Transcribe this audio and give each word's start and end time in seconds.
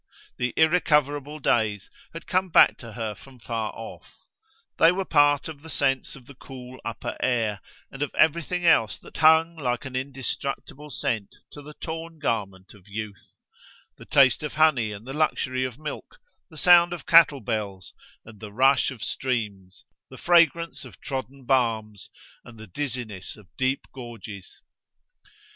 The 0.37 0.51
irrecoverable 0.57 1.37
days 1.37 1.87
had 2.11 2.25
come 2.25 2.49
back 2.49 2.75
to 2.79 2.93
her 2.93 3.13
from 3.13 3.37
far 3.37 3.71
off; 3.75 4.11
they 4.79 4.91
were 4.91 5.05
part 5.05 5.47
of 5.47 5.61
the 5.61 5.69
sense 5.69 6.15
of 6.15 6.25
the 6.25 6.33
cool 6.33 6.81
upper 6.83 7.15
air 7.19 7.61
and 7.91 8.01
of 8.01 8.09
everything 8.15 8.65
else 8.65 8.97
that 8.97 9.17
hung 9.17 9.55
like 9.55 9.85
an 9.85 9.95
indestructible 9.95 10.89
scent 10.89 11.35
to 11.51 11.61
the 11.61 11.75
torn 11.75 12.17
garment 12.17 12.73
of 12.73 12.87
youth 12.87 13.31
the 13.99 14.05
taste 14.05 14.41
of 14.41 14.53
honey 14.53 14.91
and 14.91 15.05
the 15.05 15.13
luxury 15.13 15.63
of 15.65 15.77
milk, 15.77 16.17
the 16.49 16.57
sound 16.57 16.93
of 16.93 17.05
cattle 17.05 17.39
bells 17.39 17.93
and 18.25 18.39
the 18.39 18.51
rush 18.51 18.89
of 18.89 19.03
streams, 19.03 19.85
the 20.09 20.17
fragrance 20.17 20.83
of 20.83 20.99
trodden 20.99 21.45
balms 21.45 22.09
and 22.43 22.57
the 22.57 22.65
dizziness 22.65 23.37
of 23.37 23.55
deep 23.55 23.85
gorges. 23.93 24.63